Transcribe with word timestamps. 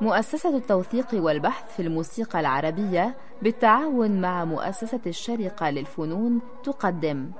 مؤسسة 0.00 0.56
التوثيق 0.56 1.06
والبحث 1.14 1.76
في 1.76 1.82
الموسيقى 1.82 2.40
العربية 2.40 3.16
بالتعاون 3.42 4.20
مع 4.20 4.44
مؤسسة 4.44 5.00
الشرقة 5.06 5.70
للفنون 5.70 6.40
تقدم. 6.64 7.30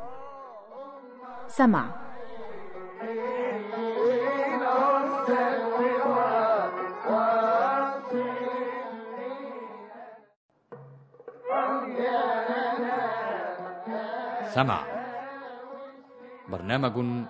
سمع. 1.49 1.85
سمع. 14.55 14.81
برنامج 16.49 17.29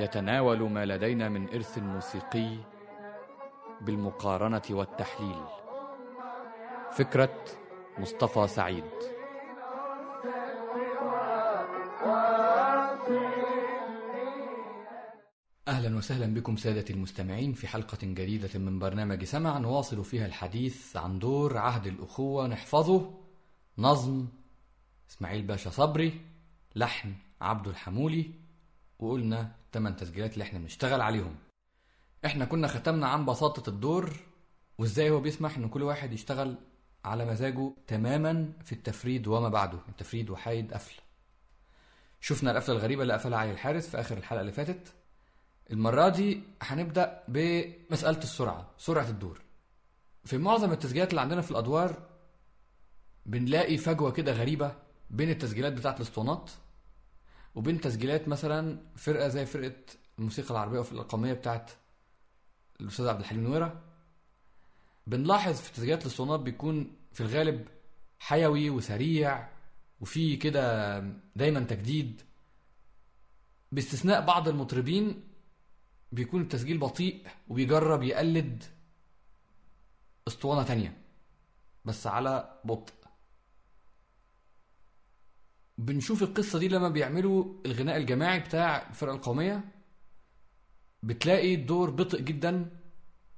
يتناول 0.00 0.70
ما 0.70 0.86
لدينا 0.86 1.28
من 1.28 1.48
إرث 1.48 1.78
موسيقي 1.78 2.56
بالمقارنة 3.80 4.62
والتحليل. 4.70 5.44
فكرة 6.92 7.44
مصطفى 7.98 8.46
سعيد. 8.46 8.84
أهلا 15.68 15.96
وسهلا 15.96 16.34
بكم 16.34 16.56
سادة 16.56 16.84
المستمعين 16.90 17.52
في 17.52 17.68
حلقة 17.68 17.98
جديدة 18.02 18.58
من 18.58 18.78
برنامج 18.78 19.24
سمع 19.24 19.58
نواصل 19.58 20.04
فيها 20.04 20.26
الحديث 20.26 20.96
عن 20.96 21.18
دور 21.18 21.58
عهد 21.58 21.86
الأخوة 21.86 22.46
نحفظه 22.46 23.14
نظم 23.78 24.26
إسماعيل 25.10 25.42
باشا 25.42 25.70
صبري 25.70 26.20
لحن 26.76 27.14
عبد 27.40 27.68
الحمولي 27.68 28.30
وقلنا 28.98 29.52
الثمان 29.74 29.96
تسجيلات 29.96 30.34
اللي 30.34 30.42
إحنا 30.42 30.58
بنشتغل 30.58 31.00
عليهم. 31.00 31.36
إحنا 32.26 32.44
كنا 32.44 32.68
ختمنا 32.68 33.08
عن 33.08 33.24
بساطة 33.26 33.70
الدور 33.70 34.16
وازاي 34.78 35.10
هو 35.10 35.20
بيسمح 35.20 35.56
إن 35.56 35.68
كل 35.68 35.82
واحد 35.82 36.12
يشتغل 36.12 36.54
على 37.04 37.24
مزاجه 37.24 37.74
تماما 37.86 38.52
في 38.64 38.72
التفريد 38.72 39.26
وما 39.26 39.48
بعده 39.48 39.78
التفريد 39.88 40.30
وحايد 40.30 40.72
قفل. 40.74 41.00
شفنا 42.20 42.50
القفلة 42.50 42.74
الغريبة 42.74 43.02
اللي 43.02 43.12
قفلها 43.12 43.38
علي 43.38 43.50
الحارس 43.50 43.88
في 43.88 44.00
آخر 44.00 44.18
الحلقة 44.18 44.40
اللي 44.40 44.52
فاتت. 44.52 44.92
المرة 45.70 46.08
دي 46.08 46.40
هنبدأ 46.62 47.22
بمسألة 47.28 48.18
السرعة 48.18 48.70
سرعة 48.78 49.08
الدور. 49.08 49.40
في 50.24 50.38
معظم 50.38 50.72
التسجيلات 50.72 51.10
اللي 51.10 51.20
عندنا 51.20 51.40
في 51.40 51.50
الأدوار 51.50 52.02
بنلاقي 53.26 53.76
فجوة 53.76 54.10
كده 54.10 54.32
غريبة 54.32 54.74
بين 55.10 55.30
التسجيلات 55.30 55.72
بتاعت 55.72 55.96
الاسطوانات. 55.96 56.50
وبين 57.54 57.80
تسجيلات 57.80 58.28
مثلا 58.28 58.78
فرقة 58.96 59.28
زي 59.28 59.46
فرقة 59.46 59.76
الموسيقى 60.18 60.50
العربية 60.50 60.78
وفي 60.78 60.92
الأرقامية 60.92 61.32
بتاعت 61.32 61.70
الأستاذ 62.80 63.08
عبد 63.08 63.20
الحليم 63.20 63.44
نويرة 63.44 63.82
بنلاحظ 65.06 65.54
في 65.60 65.72
تسجيلات 65.72 66.02
الاسطوانات 66.02 66.40
بيكون 66.40 66.96
في 67.12 67.20
الغالب 67.20 67.68
حيوي 68.18 68.70
وسريع 68.70 69.48
وفي 70.00 70.36
كده 70.36 70.98
دايما 71.36 71.60
تجديد. 71.60 72.22
باستثناء 73.72 74.20
بعض 74.26 74.48
المطربين 74.48 75.24
بيكون 76.12 76.40
التسجيل 76.40 76.78
بطيء 76.78 77.26
وبيجرب 77.48 78.02
يقلد 78.02 78.64
أسطوانة 80.28 80.62
تانية 80.62 80.96
بس 81.84 82.06
على 82.06 82.60
بطء. 82.64 82.92
بنشوف 85.78 86.22
القصة 86.22 86.58
دي 86.58 86.68
لما 86.68 86.88
بيعملوا 86.88 87.54
الغناء 87.66 87.96
الجماعي 87.96 88.40
بتاع 88.40 88.88
الفرقة 88.88 89.14
القومية 89.14 89.64
بتلاقي 91.02 91.54
الدور 91.54 91.90
بطء 91.90 92.20
جدا 92.20 92.70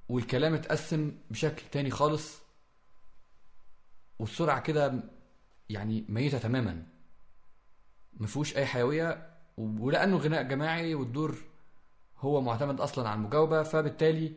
والكلام 0.09 0.53
اتقسم 0.53 1.11
بشكل 1.31 1.63
تاني 1.71 1.89
خالص 1.91 2.39
والسرعة 4.19 4.59
كده 4.61 5.03
يعني 5.69 6.05
ميتة 6.09 6.37
تماما. 6.37 6.83
مفهوش 8.19 8.57
أي 8.57 8.65
حيوية 8.65 9.29
ولأنه 9.57 10.17
غناء 10.17 10.43
جماعي 10.43 10.95
والدور 10.95 11.37
هو 12.19 12.41
معتمد 12.41 12.81
أصلا 12.81 13.09
على 13.09 13.17
المجاوبة 13.17 13.63
فبالتالي 13.63 14.33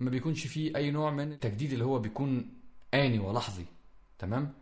ما 0.00 0.10
بيكونش 0.10 0.46
فيه 0.46 0.76
أي 0.76 0.90
نوع 0.90 1.10
من 1.10 1.32
التجديد 1.32 1.72
اللي 1.72 1.84
هو 1.84 1.98
بيكون 1.98 2.50
آني 2.94 3.18
ولحظي 3.18 3.64
تمام؟ 4.18 4.52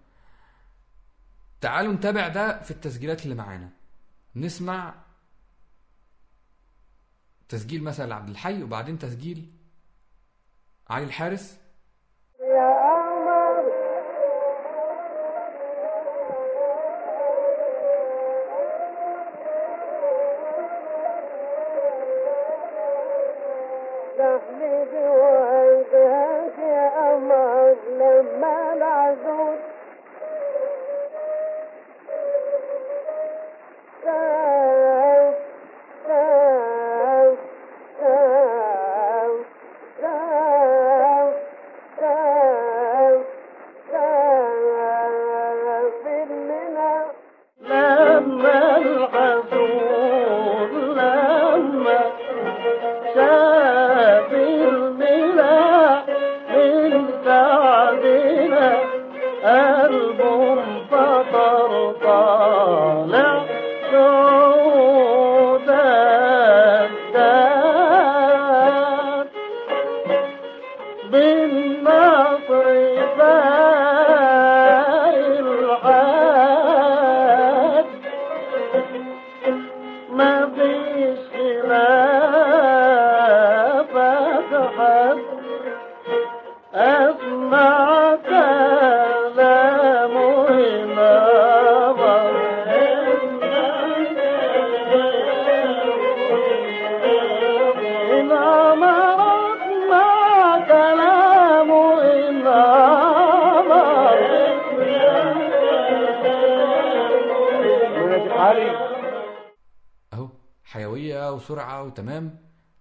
تعالوا 1.65 1.93
نتابع 1.93 2.29
ده 2.29 2.63
في 2.63 2.71
التسجيلات 2.71 3.25
اللي 3.25 3.35
معانا. 3.35 3.71
نسمع 4.37 4.95
تسجيل 7.49 7.83
مثلا 7.83 8.07
لعبد 8.07 8.29
الحي 8.29 8.63
وبعدين 8.63 8.99
تسجيل 8.99 9.53
علي 10.91 11.05
الحارس 11.05 11.57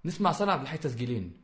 نسمع 0.06 0.32
صنع 0.32 0.54
عبد 0.54 0.62
الحي 0.62 0.78
تسجيلين. 0.78 1.43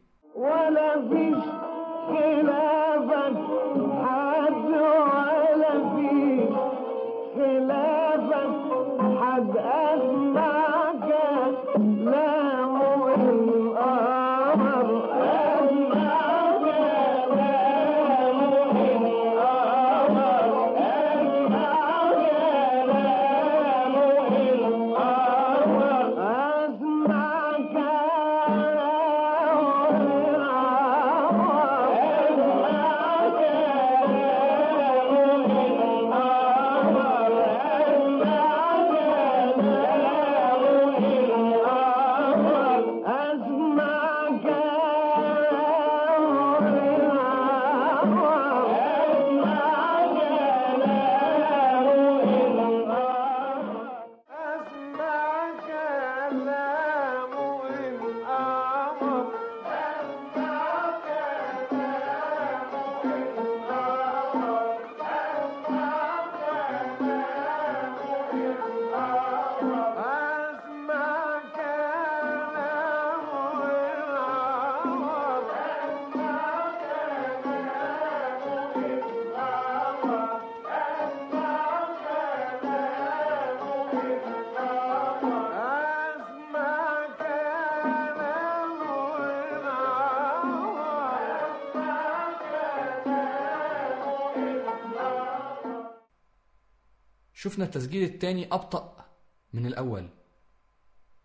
شفنا 97.40 97.66
التسجيل 97.66 98.04
التاني 98.04 98.54
أبطأ 98.54 99.06
من 99.54 99.66
الأول. 99.66 100.10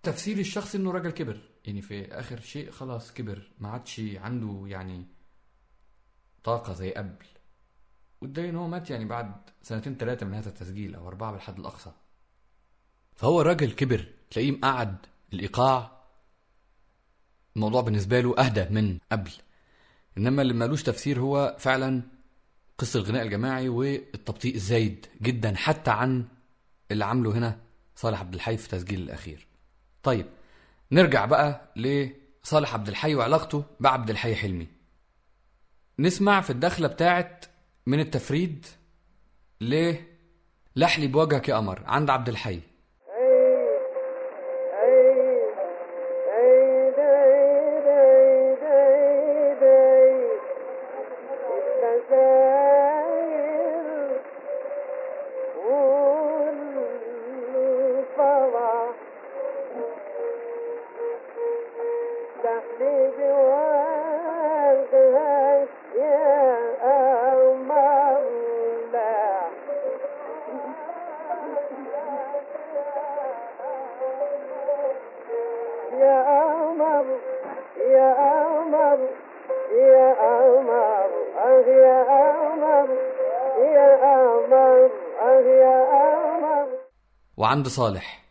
تفسير 0.02 0.38
الشخص 0.38 0.74
إنه 0.74 0.90
راجل 0.90 1.10
كبر. 1.10 1.40
يعني 1.64 1.82
في 1.82 2.12
آخر 2.12 2.40
شيء 2.40 2.70
خلاص 2.70 3.12
كبر. 3.12 3.50
ما 3.58 3.68
عادش 3.68 4.00
عنده 4.00 4.64
يعني 4.66 5.06
طاقة 6.44 6.72
زي 6.72 6.92
قبل. 6.92 7.26
والدليل 8.24 8.48
إن 8.48 8.56
هو 8.56 8.68
مات 8.68 8.90
يعني 8.90 9.04
بعد 9.04 9.32
سنتين 9.62 9.96
ثلاثة 9.96 10.26
من 10.26 10.34
هذا 10.34 10.48
التسجيل 10.48 10.94
أو 10.94 11.08
أربعة 11.08 11.32
بالحد 11.32 11.58
الأقصى. 11.58 11.90
فهو 13.16 13.40
الراجل 13.40 13.72
كبر 13.72 14.06
تلاقيه 14.30 14.50
مقعد 14.50 14.96
الإيقاع. 15.32 15.92
الموضوع 17.56 17.80
بالنسبة 17.80 18.20
له 18.20 18.38
أهدى 18.38 18.66
من 18.70 18.98
قبل. 19.12 19.30
إنما 20.18 20.42
اللي 20.42 20.54
مالوش 20.54 20.82
تفسير 20.82 21.20
هو 21.20 21.56
فعلا 21.58 22.02
قصة 22.78 23.00
الغناء 23.00 23.22
الجماعي 23.22 23.68
والتبطيء 23.68 24.54
الزايد 24.54 25.06
جدا 25.22 25.56
حتى 25.56 25.90
عن 25.90 26.24
اللي 26.90 27.04
عامله 27.04 27.32
هنا 27.32 27.58
صالح 27.96 28.20
عبد 28.20 28.34
الحي 28.34 28.56
في 28.56 28.68
تسجيل 28.68 29.00
الأخير. 29.00 29.46
طيب 30.02 30.26
نرجع 30.92 31.24
بقى 31.24 31.72
لصالح 31.76 32.74
عبد 32.74 32.88
الحي 32.88 33.14
وعلاقته 33.14 33.64
بعبد 33.80 34.10
الحي 34.10 34.34
حلمي. 34.34 34.68
نسمع 35.98 36.40
في 36.40 36.50
الدخلة 36.50 36.88
بتاعت 36.88 37.44
من 37.86 38.00
التفريد 38.00 38.66
ل 39.60 39.94
لحلي 40.76 41.06
بوجهك 41.06 41.48
يا 41.48 41.56
قمر 41.56 41.82
عند 41.86 42.10
عبد 42.10 42.28
الحي. 42.28 42.60
وعند 87.54 87.68
صالح. 87.68 88.23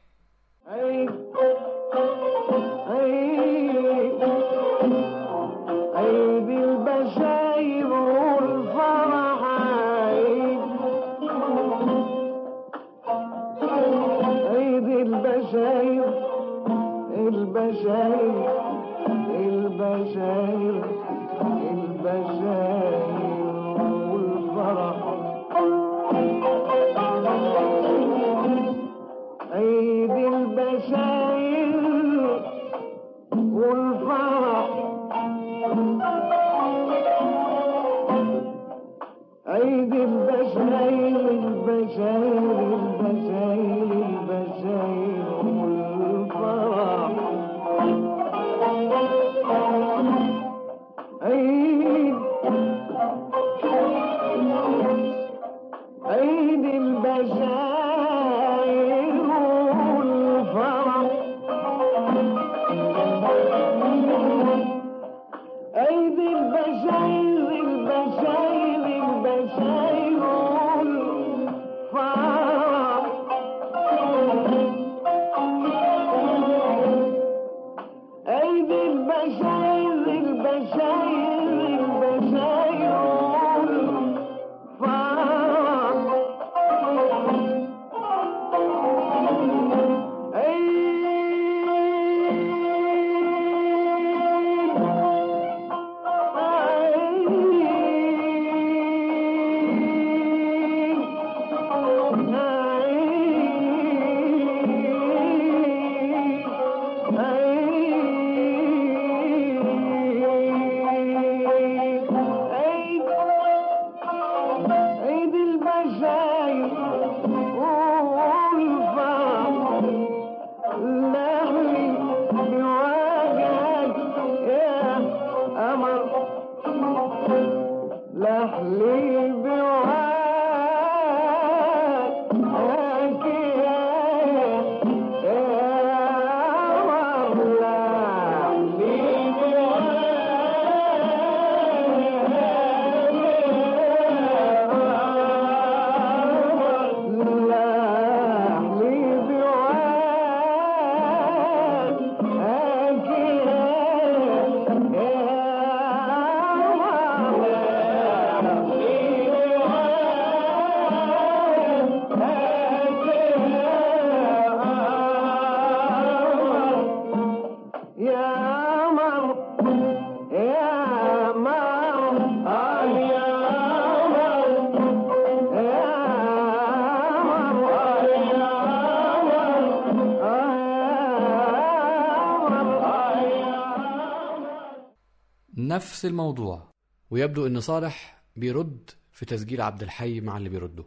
نفس 185.73 186.06
الموضوع. 186.06 186.71
ويبدو 187.09 187.47
إن 187.47 187.61
صالح 187.61 188.23
بيرد 188.35 188.92
في 189.11 189.25
تسجيل 189.25 189.61
عبد 189.61 189.83
الحي 189.83 190.19
مع 190.19 190.37
اللي 190.37 190.49
بيرده. 190.49 190.83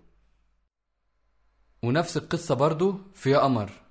ونفس 1.82 2.16
القصة 2.16 2.54
برضو 2.54 2.98
في 3.14 3.30
يا 3.30 3.38
قمر. 3.38 3.85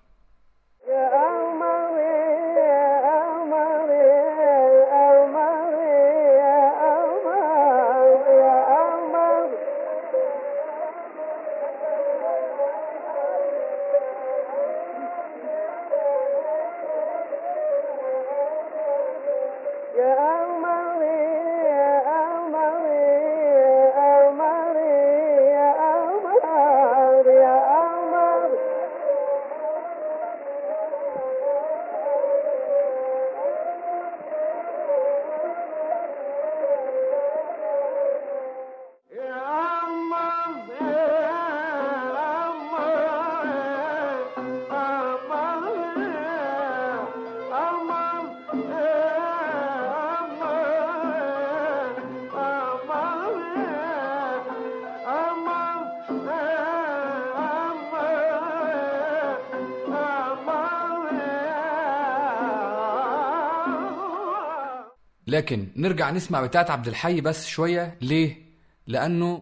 لكن 65.28 65.68
نرجع 65.76 66.12
نسمع 66.12 66.42
بتاعت 66.42 66.72
عبد 66.72 66.88
الحي 66.88 67.22
بس 67.22 67.48
شوية. 67.48 67.98
ليه؟ 68.02 68.46
لأنه 68.88 69.42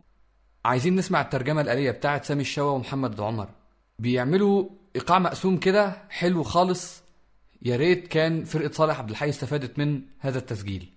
عايزين 0.65 0.95
نسمع 0.95 1.21
الترجمة 1.21 1.61
الآلية 1.61 1.91
بتاعت 1.91 2.25
سامي 2.25 2.41
الشوا 2.41 2.71
ومحمد 2.71 3.21
عمر. 3.21 3.49
بيعملوا 3.99 4.69
إيقاع 4.95 5.19
مقسوم 5.19 5.57
كده 5.57 5.97
حلو 6.09 6.43
خالص. 6.43 7.03
يا 7.61 7.75
ريت 7.75 8.07
كان 8.07 8.43
فرقة 8.43 8.71
صالح 8.71 8.99
عبد 8.99 9.09
الحي 9.09 9.29
استفادت 9.29 9.79
من 9.79 10.01
هذا 10.19 10.39
التسجيل. 10.39 10.89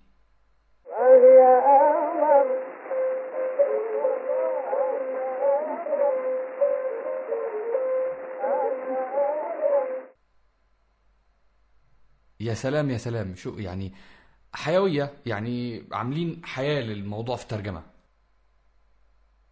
يا 12.41 12.55
سلام 12.55 12.91
يا 12.91 12.99
سلام. 12.99 13.35
شو 13.35 13.59
يعني؟ 13.59 13.93
حيوية 14.55 15.15
يعني 15.27 15.85
عاملين 15.93 16.45
حياة 16.45 16.81
للموضوع 16.81 17.37
في 17.37 17.43
الترجمة. 17.43 17.83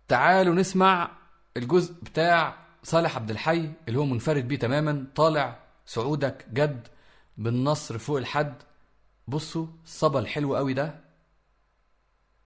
تعالوا 0.08 0.54
نسمع 0.54 1.10
الجزء 1.56 1.94
بتاع 2.02 2.56
صالح 2.82 3.16
عبد 3.16 3.30
الحي 3.30 3.70
اللي 3.88 3.98
هو 3.98 4.04
منفرد 4.04 4.48
بيه 4.48 4.58
تماما. 4.58 5.06
طالع 5.14 5.58
سعودك 5.86 6.46
جد 6.52 6.88
بالنصر 7.38 7.98
فوق 7.98 8.16
الحد. 8.16 8.54
بصوا 9.28 9.66
الصبا 9.84 10.18
الحلو 10.18 10.56
قوي 10.56 10.74
ده. 10.74 10.94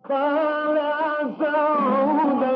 طالع 0.09 1.19
سعودا 1.38 2.48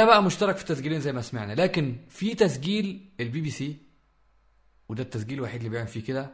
ده 0.00 0.06
بقى 0.06 0.22
مشترك 0.22 0.56
في 0.56 0.62
التسجيلين 0.62 1.00
زي 1.00 1.12
ما 1.12 1.20
سمعنا 1.20 1.52
لكن 1.52 1.96
في 2.08 2.34
تسجيل 2.34 3.10
البي 3.20 3.40
بي 3.40 3.50
سي 3.50 3.76
وده 4.88 5.02
التسجيل 5.02 5.38
الوحيد 5.38 5.56
اللي 5.56 5.68
بيعمل 5.68 5.88
فيه 5.88 6.04
كده. 6.04 6.30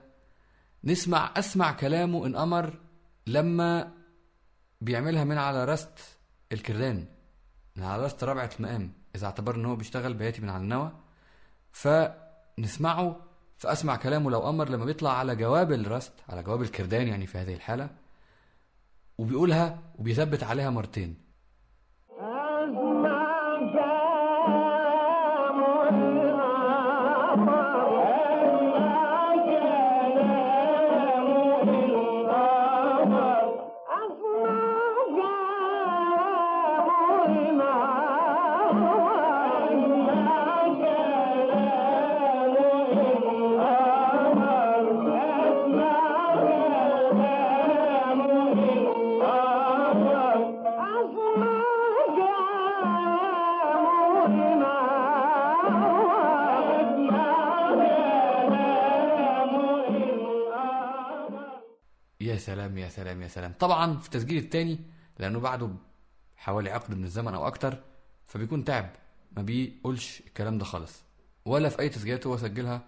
نسمع 0.85 1.35
أسمع 1.37 1.73
كلامه 1.73 2.26
إن 2.26 2.37
أمر 2.37 2.78
لما 3.26 3.92
بيعملها 4.80 5.25
من 5.25 5.38
على 5.38 5.64
رست 5.64 5.99
الكردان 6.52 7.06
من 7.76 7.82
على 7.82 8.04
رست 8.04 8.25
رابعة 8.25 8.50
المقام 8.58 8.92
إذا 9.16 9.26
اعتبر 9.26 9.54
إن 9.54 9.64
هو 9.64 9.76
بيشتغل 9.76 10.14
بياتي 10.14 10.42
من 10.42 10.49
على 10.50 10.62
النوى. 10.62 10.92
فنسمعه 11.73 13.20
فأسمع 13.56 13.96
كلامه 13.96 14.30
لو 14.30 14.49
أمر 14.49 14.68
لما 14.68 14.85
بيطلع 14.85 15.18
على 15.18 15.37
جواب 15.37 15.73
الرست 15.73 16.12
على 16.28 16.42
جواب 16.42 16.62
الكردان 16.62 17.08
يعني 17.08 17.26
في 17.26 17.38
هذه 17.38 17.54
الحالة 17.54 17.90
وبيقولها 19.18 19.82
وبيثبت 19.99 20.42
عليها 20.42 20.70
مرتين. 20.70 21.25
يا 63.26 63.30
سلام. 63.30 63.52
طبعا 63.59 63.99
في 63.99 64.06
التسجيل 64.06 64.38
التاني 64.45 64.78
لأنه 65.18 65.40
بعده 65.40 65.71
حوالي 66.37 66.71
عقد 66.71 66.95
من 66.95 67.04
الزمن 67.04 67.35
أو 67.35 67.47
أكتر 67.47 67.83
فبيكون 68.26 68.64
تعب. 68.64 68.90
ما 69.37 69.42
بيقولش 69.42 70.21
الكلام 70.26 70.59
ده 70.59 70.64
خالص. 70.64 71.02
ولا 71.45 71.68
في 71.68 71.80
أي 71.80 71.88
تسجيلات 71.88 72.26
هو 72.26 72.37
سجلها 72.37 72.83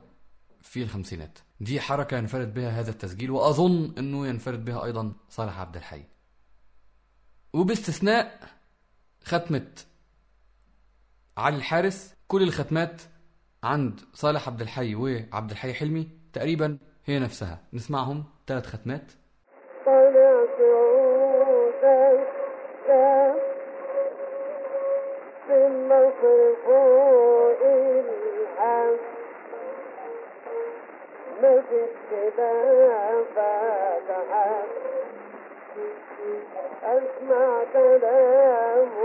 في 0.62 0.83
الخمسينات. 0.83 1.38
دي 1.61 1.80
حركة 1.80 2.16
ينفرد 2.16 2.54
بها 2.54 2.80
هذا 2.80 2.90
التسجيل 2.90 3.30
وأظن 3.30 3.95
إنه 3.99 4.26
ينفرد 4.26 4.64
بها 4.64 4.85
أيضا 4.85 5.12
صالح 5.30 5.59
عبد 5.59 5.76
الحي. 5.76 6.04
وباستثناء 7.52 8.49
ختمة 9.25 9.66
علي 11.37 11.57
الحارس 11.57 12.14
كل 12.28 12.42
الختمات 12.42 13.02
عند 13.64 14.00
صالح 14.14 14.49
عبد 14.49 14.61
الحي 14.61 14.95
وعبد 14.95 15.50
الحي 15.50 15.75
حلمي 15.75 16.08
تقريبا 16.32 16.78
هي 17.04 17.19
نفسها. 17.19 17.60
نسمعهم 17.73 18.25
ثلاث 18.47 18.67
ختمات. 18.67 19.12
أسمع 36.88 37.64
كلامه. 37.72 38.98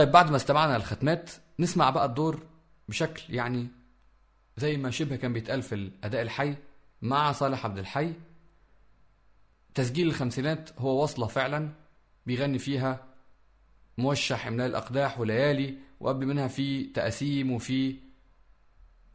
طيب 0.00 0.12
بعد 0.12 0.30
ما 0.30 0.36
استمعنا 0.36 0.76
الختمات 0.76 1.30
نسمع 1.58 1.90
بقى 1.90 2.04
الدور 2.04 2.42
بشكل 2.88 3.34
يعني 3.34 3.68
زي 4.56 4.76
ما 4.76 4.90
شبه 4.90 5.16
كان 5.16 5.32
بيتقال 5.32 5.62
في 5.62 5.74
الأداء 5.74 6.22
الحي 6.22 6.56
مع 7.02 7.32
صالح 7.32 7.64
عبد 7.64 7.78
الحي. 7.78 8.12
تسجيل 9.74 10.08
الخمسينات 10.08 10.70
هو 10.78 11.02
وصلة 11.02 11.26
فعلا 11.26 11.68
بيغني 12.26 12.58
فيها 12.58 13.04
موشح 13.98 14.46
املا 14.46 14.56
لي 14.56 14.66
الأقداح 14.66 15.20
وليالي 15.20 15.78
وقبل 16.00 16.26
منها 16.26 16.48
في 16.48 16.84
تقاسيم 16.84 17.52
وفي 17.52 17.96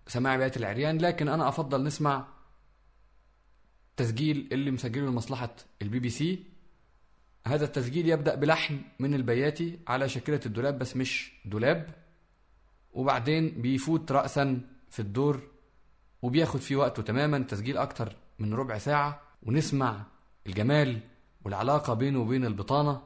سماع 0.08 0.38
بيات 0.38 0.58
العريان. 0.58 0.98
لكن 0.98 1.28
أنا 1.30 1.48
أفضل 1.50 1.84
نسمع 1.84 2.28
تسجيل 3.98 4.50
اللي 4.52 4.71
مسجله 4.71 5.06
لمصلحة 5.06 5.56
البي 5.82 6.00
بي 6.00 6.10
سي. 6.10 6.43
هذا 7.47 7.65
التسجيل 7.65 8.10
يبدأ 8.10 8.36
بلحن 8.36 8.81
من 8.99 9.13
البياتي 9.13 9.79
على 9.88 10.10
شكلة 10.10 10.39
الدولاب 10.45 10.79
بس 10.79 10.97
مش 10.97 11.31
دولاب. 11.45 11.95
وبعدين 12.93 13.62
بيفوت 13.62 14.12
رأسا 14.12 14.62
في 14.89 14.99
الدور 14.99 15.41
وبياخد 16.21 16.60
فيه 16.60 16.75
وقته 16.75 17.03
تماما 17.03 17.39
تسجيل 17.39 17.77
أكتر 17.77 18.15
من 18.39 18.53
ربع 18.53 18.77
ساعة. 18.77 19.21
ونسمع 19.43 20.05
الجمال 20.47 20.99
والعلاقة 21.43 21.93
بينه 21.93 22.19
وبين 22.19 22.45
البطانة. 22.45 23.01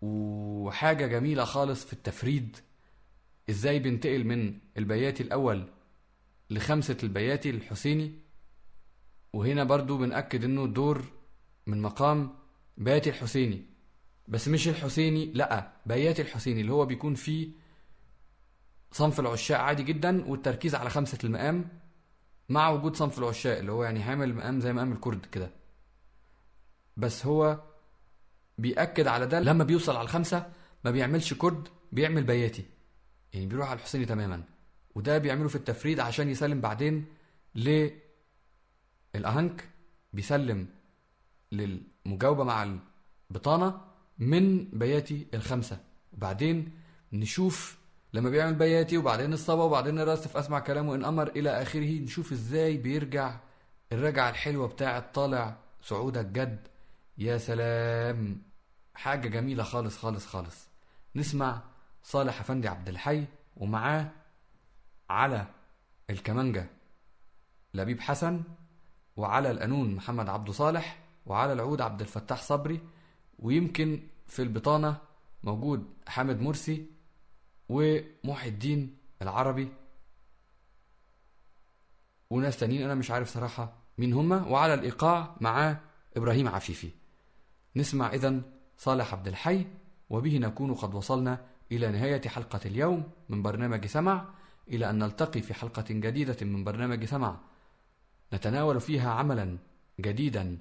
وحاجة 0.00 1.06
جميلة 1.06 1.44
خالص 1.44 1.84
في 1.84 1.92
التفريد. 1.92 2.56
إزاي 3.50 3.78
بينتقل 3.78 4.24
من 4.24 4.58
البياتي 4.78 5.22
الأول 5.22 5.64
لخمسة 6.50 6.96
البياتي 7.02 7.50
الحسيني. 7.50 8.12
وهنا 9.32 9.64
برضو 9.64 9.98
بنأكد 9.98 10.44
إنه 10.44 10.66
دور 10.66 11.04
من 11.66 11.82
مقام 11.82 12.41
بياتي 12.78 13.10
الحسيني. 13.10 13.62
بس 14.28 14.48
مش 14.48 14.68
الحسيني 14.68 15.32
لا 15.32 15.72
بياتي 15.86 16.22
الحسيني 16.22 16.60
اللي 16.60 16.72
هو 16.72 16.86
بيكون 16.86 17.14
فيه 17.14 17.48
صنف 18.92 19.20
العشاق 19.20 19.60
عادي 19.60 19.82
جدا 19.82 20.24
والتركيز 20.26 20.74
على 20.74 20.90
خمسة 20.90 21.18
المقام 21.24 21.68
مع 22.48 22.68
وجود 22.70 22.96
صنف 22.96 23.18
العشاق 23.18 23.58
اللي 23.58 23.72
هو 23.72 23.84
يعني 23.84 24.02
عامل 24.02 24.34
مقام 24.34 24.60
زي 24.60 24.72
مقام 24.72 24.92
الكرد 24.92 25.26
كده. 25.26 25.50
بس 26.96 27.26
هو 27.26 27.60
بيأكد 28.58 29.06
على 29.06 29.26
ده 29.26 29.40
لما 29.40 29.64
بيوصل 29.64 29.96
على 29.96 30.04
الخمسة 30.04 30.52
ما 30.84 30.90
بيعملش 30.90 31.34
كرد 31.34 31.68
بيعمل 31.92 32.24
بياتي. 32.24 32.64
يعني 33.32 33.46
بيروح 33.46 33.70
على 33.70 33.76
الحسيني 33.78 34.04
تماما. 34.04 34.44
وده 34.94 35.18
بيعمله 35.18 35.48
في 35.48 35.56
التفريد 35.56 36.00
عشان 36.00 36.28
يسلم 36.28 36.60
بعدين 36.60 37.04
للأهنك 39.14 39.68
بيسلم 40.12 40.66
للمجاوبة 42.06 42.44
مع 42.44 42.76
البطانة 43.30 43.80
من 44.18 44.64
بياتي 44.64 45.26
الخمسة. 45.34 45.78
وبعدين 46.12 46.72
نشوف 47.12 47.78
لما 48.12 48.30
بيعمل 48.30 48.54
بياتي 48.54 48.98
وبعدين 48.98 49.32
الصبا 49.32 49.62
وبعدين 49.62 49.98
الرصف 49.98 50.36
اسمع 50.36 50.58
كلامه 50.58 50.94
إن 50.94 51.04
أمر 51.04 51.28
إلى 51.28 51.62
آخره. 51.62 52.00
نشوف 52.00 52.32
إزاي 52.32 52.76
بيرجع 52.76 53.36
الرجعة 53.92 54.30
الحلوة 54.30 54.68
بتاعة 54.68 55.12
طالع 55.14 55.56
سعودك 55.82 56.26
جد. 56.26 56.68
يا 57.18 57.38
سلام! 57.38 58.42
حاجة 58.94 59.28
جميلة 59.28 59.62
خالص 59.62 59.98
خالص 59.98 60.26
خالص. 60.26 60.68
نسمع 61.16 61.62
صالح 62.02 62.40
أفندي 62.40 62.68
عبد 62.68 62.88
الحي 62.88 63.24
ومعاه 63.56 64.10
على 65.10 65.46
الكمانجة 66.10 66.66
لبيب 67.74 68.00
حسن 68.00 68.42
وعلى 69.16 69.50
القانون 69.50 69.94
محمد 69.94 70.28
عبد 70.28 70.50
صالح 70.50 70.98
وعلى 71.26 71.52
العود 71.52 71.80
عبد 71.80 72.00
الفتاح 72.00 72.42
صبري 72.42 72.80
ويمكن 73.38 74.00
في 74.26 74.42
البطانة 74.42 74.96
موجود 75.44 75.86
حامد 76.06 76.40
مرسي 76.40 76.86
ومحي 77.68 78.48
الدين 78.48 78.96
العربي 79.22 79.68
وناس 82.30 82.56
تانيين 82.58 82.82
أنا 82.82 82.94
مش 82.94 83.10
عارف 83.10 83.28
صراحة 83.28 83.72
مين 83.98 84.12
هما. 84.12 84.46
وعلى 84.46 84.74
الإيقاع 84.74 85.36
معاه 85.40 85.80
إبراهيم 86.16 86.48
عفيفي. 86.48 86.90
نسمع 87.76 88.14
اذا 88.14 88.42
صالح 88.78 89.14
عبد 89.14 89.28
الحي 89.28 89.66
وبه 90.10 90.38
نكون 90.38 90.74
قد 90.74 90.94
وصلنا 90.94 91.46
إلى 91.72 91.88
نهاية 91.88 92.28
حلقة 92.28 92.60
اليوم 92.64 93.10
من 93.28 93.42
برنامج 93.42 93.86
سمع 93.86 94.24
إلى 94.68 94.90
أن 94.90 94.98
نلتقي 94.98 95.42
في 95.42 95.54
حلقة 95.54 95.84
جديدة 95.88 96.46
من 96.46 96.64
برنامج 96.64 97.04
سمع 97.04 97.40
نتناول 98.32 98.80
فيها 98.80 99.10
عملا 99.10 99.58
جديدا. 100.00 100.58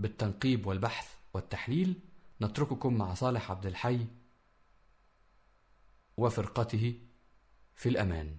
بالتنقيب 0.00 0.66
والبحث 0.66 1.14
والتحليل 1.34 2.00
نترككم 2.42 2.94
مع 2.98 3.14
صالح 3.14 3.50
عبد 3.50 3.66
الحي 3.66 4.06
وفرقته 6.16 6.94
في 7.74 7.88
الأمان. 7.88 8.38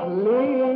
Hallelujah. 0.00 0.69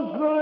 بالنصر 0.00 0.41